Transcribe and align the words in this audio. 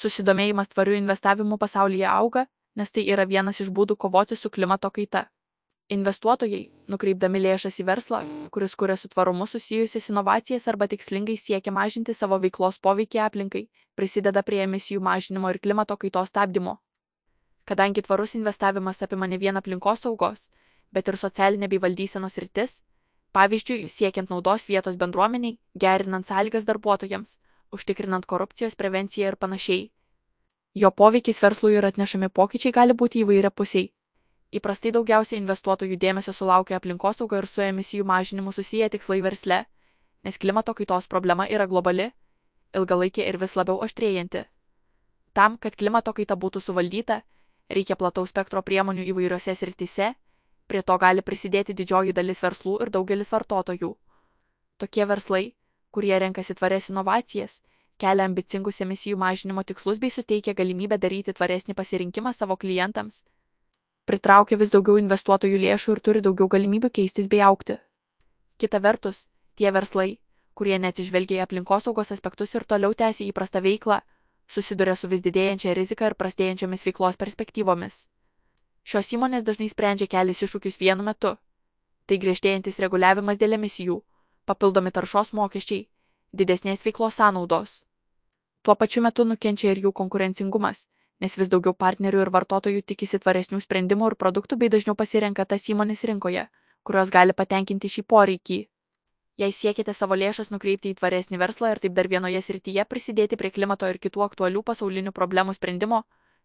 Susidomėjimas 0.00 0.70
tvariu 0.72 0.94
investavimu 0.96 1.58
pasaulyje 1.60 2.06
auga, 2.08 2.46
nes 2.76 2.92
tai 2.94 3.02
yra 3.12 3.26
vienas 3.28 3.60
iš 3.60 3.68
būdų 3.76 3.98
kovoti 4.00 4.36
su 4.36 4.50
klimato 4.50 4.88
kaita. 4.96 5.26
Investuotojai, 5.90 6.60
nukreipdami 6.92 7.40
lėšas 7.42 7.80
į 7.82 7.84
verslą, 7.88 8.20
kuris 8.54 8.76
kuria 8.78 8.94
su 8.96 9.10
tvarumu 9.12 9.48
susijusias 9.50 10.06
inovacijas 10.12 10.68
arba 10.70 10.86
tikslingai 10.92 11.34
siekia 11.36 11.74
mažinti 11.74 12.14
savo 12.14 12.38
veiklos 12.44 12.78
poveikį 12.78 13.20
aplinkai, 13.26 13.64
prisideda 13.98 14.44
prie 14.46 14.62
emisijų 14.68 15.02
mažinimo 15.02 15.50
ir 15.50 15.58
klimato 15.58 15.96
kaitos 16.04 16.30
stabdymo. 16.30 16.76
Kadangi 17.66 18.06
tvarus 18.06 18.36
investavimas 18.38 19.02
apima 19.02 19.26
ne 19.26 19.36
vien 19.42 19.58
aplinkos 19.58 20.06
saugos, 20.06 20.46
bet 20.94 21.10
ir 21.10 21.18
socialinė 21.18 21.68
bei 21.68 21.82
valdysenos 21.82 22.38
rytis, 22.38 22.80
pavyzdžiui, 23.36 23.90
siekiant 23.90 24.30
naudos 24.30 24.68
vietos 24.70 24.96
bendruomeniai, 24.96 25.58
gerinant 25.74 26.26
sąlygas 26.30 26.70
darbuotojams, 26.70 27.36
užtikrinant 27.72 28.26
korupcijos 28.26 28.76
prevenciją 28.76 29.32
ir 29.32 29.36
panašiai. 29.36 29.90
Jo 30.74 30.90
poveikis 30.90 31.42
verslui 31.42 31.74
ir 31.78 31.86
atnešami 31.86 32.28
pokyčiai 32.28 32.72
gali 32.72 32.94
būti 32.94 33.24
įvairia 33.24 33.50
pusiai. 33.50 33.90
Įprastai 34.50 34.90
daugiausiai 34.94 35.38
investuotojų 35.38 35.96
dėmesio 36.02 36.32
sulaukia 36.34 36.78
aplinkosauga 36.78 37.38
ir 37.38 37.46
su 37.46 37.62
emisijų 37.62 38.04
mažinimu 38.04 38.52
susiję 38.52 38.88
tikslai 38.90 39.20
versle, 39.22 39.64
nes 40.24 40.38
klimato 40.38 40.74
kaitos 40.74 41.06
problema 41.06 41.46
yra 41.46 41.66
globali, 41.70 42.10
ilgalaikė 42.74 43.26
ir 43.28 43.38
vis 43.38 43.54
labiau 43.56 43.78
aštrėjanti. 43.86 44.44
Tam, 45.32 45.58
kad 45.58 45.76
klimato 45.78 46.12
kaita 46.12 46.34
būtų 46.34 46.62
suvaldyta, 46.62 47.22
reikia 47.70 47.96
plataus 47.96 48.34
spektro 48.34 48.62
priemonių 48.62 49.06
įvairiose 49.12 49.54
srityse, 49.54 50.14
prie 50.66 50.82
to 50.82 50.98
gali 50.98 51.22
prisidėti 51.22 51.74
didžioji 51.74 52.14
dalis 52.14 52.42
verslų 52.42 52.80
ir 52.82 52.90
daugelis 52.90 53.30
vartotojų. 53.30 53.94
Tokie 54.78 55.06
verslai, 55.06 55.44
kurie 55.90 56.18
renkasi 56.18 56.54
tvarias 56.54 56.88
inovacijas, 56.92 57.60
kelia 58.00 58.26
ambicingus 58.28 58.80
emisijų 58.84 59.18
mažinimo 59.20 59.64
tikslus 59.66 60.00
bei 60.02 60.10
suteikia 60.14 60.54
galimybę 60.54 60.98
daryti 60.98 61.34
tvaresnį 61.36 61.76
pasirinkimą 61.80 62.32
savo 62.36 62.56
klientams. 62.56 63.22
Pritraukia 64.08 64.56
vis 64.58 64.72
daugiau 64.74 64.98
investuotojų 64.98 65.58
lėšų 65.64 65.96
ir 65.96 66.00
turi 66.06 66.22
daugiau 66.24 66.48
galimybių 66.54 66.90
keistis 66.98 67.28
bei 67.28 67.42
aukti. 67.46 67.76
Kita 68.58 68.80
vertus, 68.82 69.26
tie 69.56 69.70
verslai, 69.72 70.18
kurie 70.54 70.78
neatsižvelgia 70.78 71.40
į 71.40 71.44
aplinkosaugos 71.44 72.10
aspektus 72.16 72.54
ir 72.56 72.64
toliau 72.72 72.96
tęsia 72.96 73.26
įprastą 73.28 73.62
veiklą, 73.64 74.00
susiduria 74.48 74.96
su 74.96 75.08
vis 75.08 75.22
didėjančia 75.26 75.76
rizika 75.78 76.08
ir 76.10 76.16
prastėjančiomis 76.18 76.86
veiklos 76.88 77.20
perspektyvomis. 77.20 78.06
Šios 78.82 79.12
įmonės 79.14 79.46
dažnai 79.46 79.68
sprendžia 79.70 80.08
kelis 80.10 80.42
iššūkius 80.42 80.80
vienu 80.80 81.06
metu. 81.06 81.36
Tai 82.06 82.18
griežtėjantis 82.18 82.80
reguliavimas 82.82 83.38
dėl 83.38 83.54
emisijų, 83.60 84.00
papildomi 84.50 84.92
taršos 84.96 85.32
mokesčiai, 85.38 85.86
didesnės 86.42 86.82
veiklos 86.86 87.18
sąnaudos. 87.20 87.82
Tuo 88.62 88.74
pačiu 88.80 89.02
metu 89.06 89.24
nukenčia 89.24 89.70
ir 89.72 89.80
jų 89.84 89.92
konkurencingumas, 90.00 90.86
nes 91.20 91.36
vis 91.40 91.50
daugiau 91.52 91.76
partnerių 91.84 92.24
ir 92.24 92.30
vartotojų 92.34 92.82
tikisi 92.92 93.20
tvaresnių 93.22 93.60
sprendimų 93.64 94.10
ir 94.10 94.16
produktų 94.24 94.58
bei 94.60 94.72
dažniau 94.72 94.96
pasirenka 94.96 95.46
tas 95.52 95.68
įmonės 95.72 96.04
rinkoje, 96.10 96.44
kurios 96.82 97.12
gali 97.14 97.36
patenkinti 97.36 97.92
šį 97.94 98.04
poreikį. 98.14 98.58
Jei 99.40 99.52
siekite 99.56 99.94
savo 99.96 100.18
lėšas 100.20 100.50
nukreipti 100.52 100.90
į 100.92 100.98
tvaresnį 100.98 101.38
verslą 101.40 101.70
ir 101.72 101.80
taip 101.84 101.94
dar 101.96 102.08
vienoje 102.12 102.42
srityje 102.44 102.84
prisidėti 102.90 103.38
prie 103.40 103.50
klimato 103.56 103.88
ir 103.88 104.00
kitų 104.02 104.26
aktualių 104.26 104.62
pasaulinių 104.70 105.14
problemų 105.16 105.54
sprendimo, 105.56 106.02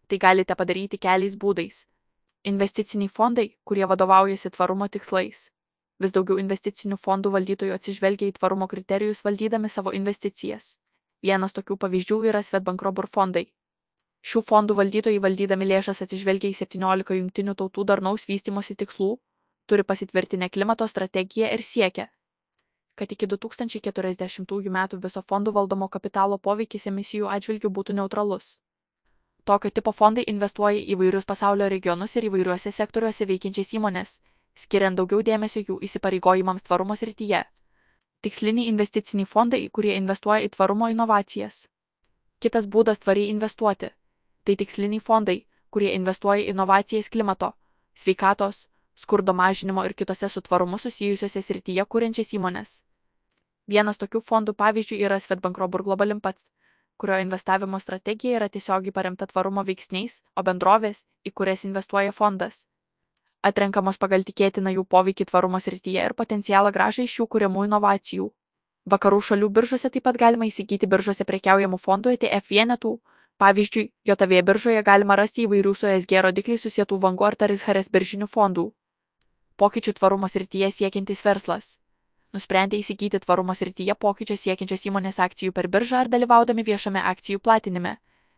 tai 0.08 0.18
galite 0.22 0.56
padaryti 0.56 1.00
keliais 1.02 1.36
būdais. 1.36 1.82
Investiciniai 2.48 3.12
fondai, 3.12 3.50
kurie 3.64 3.84
vadovaujasi 3.90 4.54
tvarumo 4.56 4.88
tikslais. 4.88 5.50
Vis 6.02 6.12
daugiau 6.12 6.36
investicinių 6.40 6.98
fondų 7.00 7.32
valdytojų 7.36 7.74
atsižvelgia 7.76 8.28
į 8.28 8.34
tvarumo 8.38 8.68
kriterijus 8.68 9.22
valdydami 9.24 9.70
savo 9.72 9.94
investicijas. 9.96 10.74
Vienas 11.24 11.56
tokių 11.56 11.78
pavyzdžių 11.84 12.18
yra 12.30 12.42
Svetbank 12.44 12.82
Robur 12.84 13.08
fondai. 13.12 13.46
Šių 14.26 14.42
fondų 14.42 14.76
valdytojai 14.76 15.22
valdydami 15.22 15.68
lėšas 15.70 16.02
atsižvelgia 16.04 16.50
į 16.52 16.58
17 16.58 17.16
jungtinių 17.20 17.54
tautų 17.56 17.86
darnaus 17.88 18.26
vystimosi 18.28 18.76
tikslų, 18.76 19.16
turi 19.66 19.84
pasitvirtinę 19.86 20.50
klimato 20.50 20.86
strategiją 20.88 21.48
ir 21.54 21.62
siekia, 21.62 22.06
kad 22.96 23.12
iki 23.12 23.26
2040 23.32 24.70
metų 24.78 25.00
viso 25.02 25.22
fondų 25.30 25.52
valdomo 25.56 25.88
kapitalo 25.88 26.38
poveikis 26.38 26.86
emisijų 26.92 27.28
atžvilgių 27.38 27.72
būtų 27.78 27.96
neutralus. 28.00 28.56
Tokio 29.44 29.70
tipo 29.70 29.92
fondai 29.92 30.24
investuoja 30.26 30.80
į 30.80 30.96
vairius 31.00 31.24
pasaulio 31.24 31.68
regionus 31.68 32.16
ir 32.16 32.26
įvairiuose 32.28 32.72
sektoriuose 32.74 33.28
veikiančias 33.30 33.74
įmonės, 33.78 34.18
skiriant 34.56 34.96
daugiau 34.96 35.22
dėmesio 35.22 35.62
jų 35.68 35.78
įsipareigojimams 35.88 36.64
tvarumo 36.66 36.96
srityje. 36.96 37.42
Tiksliniai 38.24 38.70
investiciniai 38.72 39.28
fondai, 39.28 39.68
kurie 39.68 39.96
investuoja 39.96 40.46
į 40.46 40.52
tvarumo 40.56 40.88
inovacijas. 40.92 41.66
Kitas 42.40 42.66
būdas 42.66 43.02
tvariai 43.04 43.28
investuoti- 43.34 43.90
tai 44.44 44.56
tiksliniai 44.56 45.00
fondai, 45.00 45.46
kurie 45.70 45.92
investuoja 45.94 46.42
į 46.42 46.50
inovacijas 46.54 47.08
klimato, 47.08 47.52
sveikatos, 47.94 48.66
skurdo 48.94 49.32
mažinimo 49.32 49.84
ir 49.84 49.94
kitose 49.94 50.28
su 50.28 50.40
tvarumu 50.40 50.78
susijusiose 50.78 51.42
srityje 51.42 51.84
kūrenčias 51.84 52.32
įmonės. 52.38 52.82
Vienas 53.68 53.98
tokių 53.98 54.20
fondų 54.22 54.54
pavyzdžių 54.54 54.96
yra 55.06 55.18
Svetbank 55.20 55.58
Robur 55.58 55.82
Global 55.82 56.10
Impats, 56.10 56.50
kurio 56.96 57.18
investavimo 57.20 57.80
strategija 57.80 58.36
yra 58.36 58.48
tiesiogiai 58.48 58.92
paremta 58.92 59.26
tvarumo 59.26 59.64
veiksniais, 59.64 60.22
o 60.36 60.42
bendrovės, 60.42 61.04
į 61.28 61.32
kurias 61.32 61.64
investuoja 61.64 62.12
fondas, 62.12 62.64
atrenkamos 63.48 63.98
pagal 64.02 64.24
tikėtiną 64.28 64.72
jų 64.76 64.84
poveikį 64.94 65.26
tvarumo 65.30 65.60
srityje 65.62 66.08
ir 66.08 66.14
potencialą 66.20 66.72
gražą 66.76 67.06
iš 67.06 67.14
šių 67.18 67.26
kuriamų 67.34 67.66
inovacijų. 67.68 68.26
Vakarų 68.86 69.20
šalių 69.28 69.48
biržose 69.58 69.90
taip 69.90 70.04
pat 70.06 70.18
galima 70.22 70.46
įsigyti 70.46 70.86
biržose 70.90 71.24
prekiaujamų 71.30 71.78
fondų 71.84 72.12
ETF 72.16 72.52
vienetų. 72.54 72.92
Pavyzdžiui, 73.42 73.90
JOTV 74.08 74.42
biržoje 74.48 74.82
galima 74.82 75.16
rasti 75.20 75.42
įvairių 75.44 75.72
su 75.76 75.88
ESG 75.90 76.20
rodikliai 76.26 76.60
susietų 76.60 76.98
Vango 77.00 77.26
ar 77.28 77.36
Tarishares 77.36 77.90
biržinių 77.96 78.28
fondų. 78.36 78.70
Pokyčių 79.60 79.92
tvarumo 79.98 80.28
srityje 80.28 80.70
siekiantis 80.78 81.24
verslas. 81.26 81.74
Nusprendė 82.36 82.78
įsigyti 82.80 83.20
tvarumo 83.24 83.54
srityje 83.58 83.94
pokyčio 84.06 84.36
siekiančios 84.40 84.86
įmonės 84.88 85.20
akcijų 85.26 85.52
per 85.58 85.68
biržą 85.68 86.04
ar 86.04 86.12
dalyvaudami 86.14 86.64
viešame 86.70 87.02
akcijų 87.12 87.42
platinime. 87.48 87.96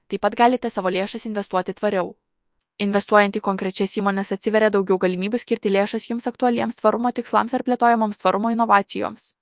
Taip 0.08 0.24
pat 0.24 0.34
galite 0.40 0.70
savo 0.70 0.90
lėšas 0.90 1.28
investuoti 1.30 1.76
tvariau. 1.78 2.16
Investuojant 2.84 3.34
į 3.34 3.40
konkrečias 3.42 3.96
įmonės 3.98 4.28
atsiveria 4.34 4.68
daugiau 4.70 5.00
galimybių 5.02 5.38
skirti 5.42 5.72
lėšas 5.74 6.04
jums 6.10 6.28
aktualiems 6.30 6.78
tvarumo 6.78 7.10
tikslams 7.16 7.56
ar 7.58 7.64
plėtojamoms 7.66 8.20
tvarumo 8.20 8.52
inovacijoms. 8.54 9.32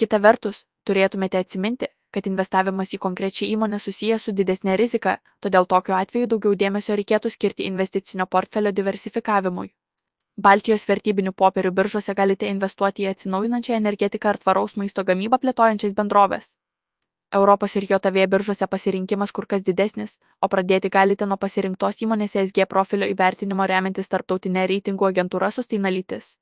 Kita 0.00 0.20
vertus, 0.26 0.62
turėtumėte 0.88 1.42
atsiminti, 1.44 1.90
kad 2.14 2.30
investavimas 2.30 2.94
į 2.96 3.02
konkrečią 3.04 3.50
įmonę 3.50 3.82
susijęs 3.84 4.28
su 4.28 4.32
didesnė 4.40 4.78
rizika, 4.80 5.18
todėl 5.44 5.68
tokiu 5.74 5.98
atveju 5.98 6.30
daugiau 6.32 6.56
dėmesio 6.64 6.96
reikėtų 7.00 7.34
skirti 7.36 7.68
investicinio 7.68 8.26
portfelio 8.36 8.72
diversifikavimui. 8.80 9.68
Baltijos 10.48 10.88
vertybinių 10.88 11.36
popierių 11.44 11.70
biržose 11.70 12.14
galite 12.20 12.48
investuoti 12.48 13.04
į 13.04 13.12
atsinaujinančią 13.12 13.76
energetiką 13.76 14.32
ar 14.32 14.40
tvaraus 14.46 14.80
maisto 14.80 15.04
gamybą 15.10 15.38
plėtojančias 15.44 15.92
bendrovės. 16.00 16.54
Europos 17.34 17.74
ir 17.76 17.86
JOTV 17.90 18.26
biržose 18.34 18.66
pasirinkimas 18.74 19.32
kur 19.36 19.46
kas 19.50 19.66
didesnis, 19.68 20.18
o 20.40 20.48
pradėti 20.52 20.92
galite 20.96 21.26
nuo 21.26 21.38
pasirinktos 21.44 22.00
įmonės 22.06 22.36
ESG 22.42 22.68
profilio 22.76 23.10
įvertinimo 23.16 23.66
remiantis 23.74 24.12
tarptautinė 24.14 24.66
reitingų 24.70 25.10
agentūra 25.10 25.50
Sustainalytis. 25.58 26.36